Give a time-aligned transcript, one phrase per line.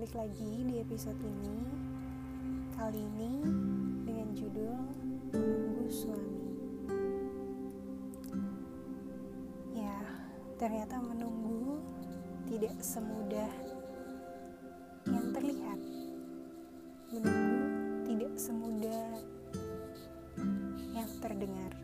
[0.00, 1.60] balik lagi di episode ini.
[2.72, 3.32] Kali ini
[4.08, 4.80] dengan judul
[5.28, 6.40] Menunggu Suami.
[9.76, 10.00] Ya,
[10.56, 11.84] ternyata menunggu
[12.48, 13.52] tidak semudah
[15.04, 15.80] yang terlihat.
[17.12, 17.60] Menunggu
[18.08, 19.04] tidak semudah
[20.96, 21.76] yang terdengar.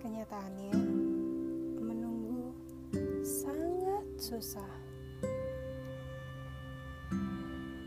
[0.00, 0.87] Kenyataannya,
[4.28, 4.72] susah.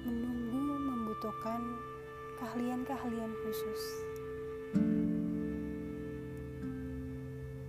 [0.01, 1.61] Menunggu membutuhkan
[2.41, 3.81] keahlian-keahlian khusus.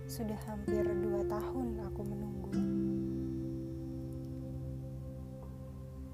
[0.09, 2.53] Sudah hampir dua tahun aku menunggu.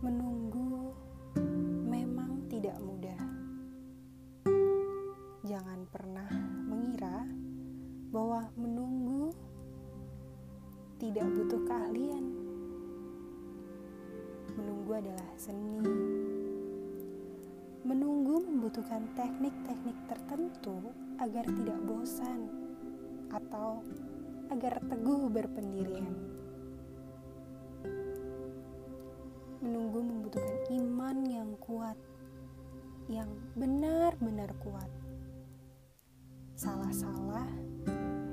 [0.04, 0.92] Menunggu
[1.88, 3.24] memang tidak mudah.
[5.48, 6.28] Jangan pernah
[6.68, 7.24] mengira
[8.12, 9.32] bahwa menunggu
[11.00, 12.39] tidak butuh keahlian.
[14.90, 15.86] Menunggu adalah seni.
[17.86, 20.82] Menunggu membutuhkan teknik-teknik tertentu
[21.22, 22.50] agar tidak bosan
[23.30, 23.86] atau
[24.50, 26.10] agar teguh berpendirian.
[29.62, 31.98] Menunggu membutuhkan iman yang kuat,
[33.14, 34.90] yang benar-benar kuat.
[36.58, 37.46] Salah-salah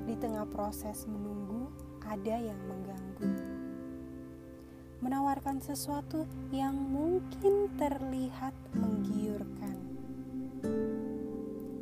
[0.09, 1.69] di tengah proses menunggu
[2.01, 3.56] ada yang mengganggu.
[4.97, 9.77] Menawarkan sesuatu yang mungkin terlihat menggiurkan.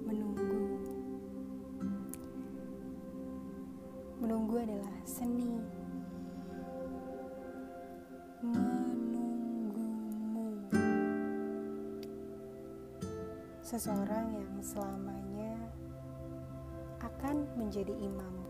[0.03, 0.83] Menunggu.
[4.19, 5.63] Menunggu adalah seni.
[8.43, 9.15] Menunggumu.
[13.63, 15.55] Seseorang yang selamanya
[16.99, 18.44] akan menjadi imamku.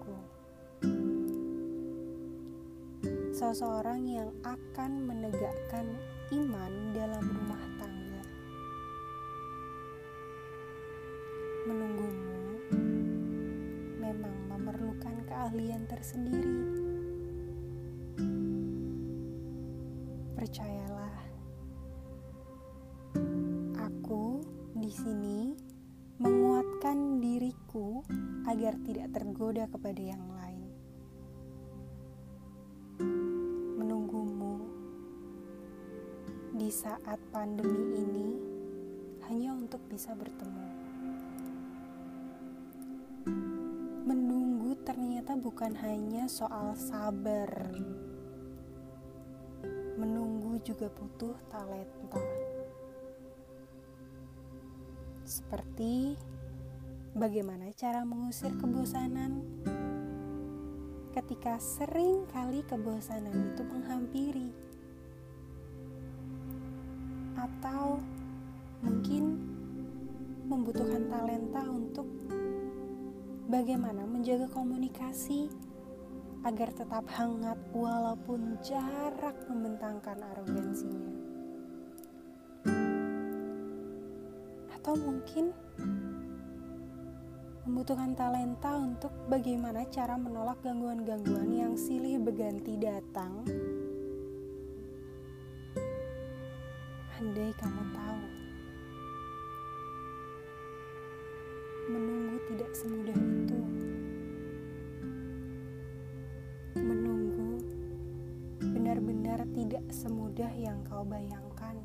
[3.36, 5.84] Seseorang yang akan menegakkan
[6.32, 8.24] iman dalam rumah tangga.
[11.68, 12.64] Menunggumu
[14.00, 16.56] memang memerlukan keahlian tersendiri.
[20.40, 21.16] Percayalah,
[23.84, 24.48] aku
[24.80, 25.60] di sini
[26.24, 28.00] menguatkan diriku
[28.48, 30.45] agar tidak tergoda kepada yang lain.
[36.66, 38.30] Di saat pandemi ini
[39.30, 40.66] hanya untuk bisa bertemu.
[44.02, 47.70] Menunggu ternyata bukan hanya soal sabar.
[50.02, 52.26] Menunggu juga butuh talenta.
[55.22, 56.18] Seperti
[57.14, 59.38] bagaimana cara mengusir kebosanan
[61.14, 64.50] ketika sering kali kebosanan itu menghampiri
[67.46, 68.02] atau
[68.82, 69.38] mungkin
[70.50, 72.10] membutuhkan talenta untuk
[73.46, 75.54] bagaimana menjaga komunikasi
[76.46, 81.14] agar tetap hangat walaupun jarak membentangkan arogansinya
[84.86, 85.50] atau mungkin
[87.66, 93.42] membutuhkan talenta untuk bagaimana cara menolak gangguan-gangguan yang silih berganti datang.
[97.26, 98.22] Andai kamu tahu,
[101.90, 103.60] menunggu tidak semudah itu.
[106.78, 107.66] Menunggu
[108.62, 111.82] benar-benar tidak semudah yang kau bayangkan.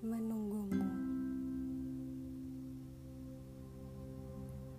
[0.00, 0.88] menunggumu.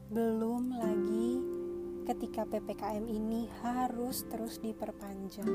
[0.10, 1.25] Belum lagi
[2.06, 5.50] ketika PPKM ini harus terus diperpanjang.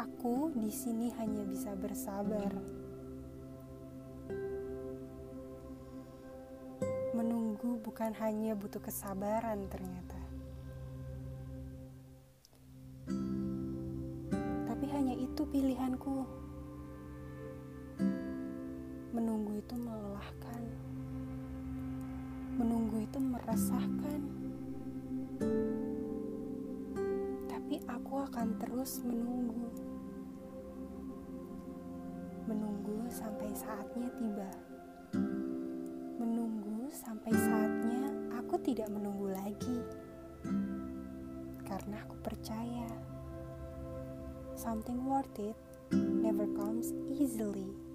[0.00, 2.48] Aku di sini hanya bisa bersabar.
[7.12, 10.16] Menunggu bukan hanya butuh kesabaran ternyata.
[14.78, 16.22] tapi hanya itu pilihanku.
[19.18, 20.62] Menunggu itu melelahkan,
[22.54, 24.20] menunggu itu meresahkan,
[27.50, 29.74] tapi aku akan terus menunggu,
[32.46, 34.50] menunggu sampai saatnya tiba,
[36.22, 39.82] menunggu sampai saatnya aku tidak menunggu lagi,
[41.66, 42.86] karena aku percaya
[44.54, 45.58] something worth it
[45.90, 47.87] never comes easily.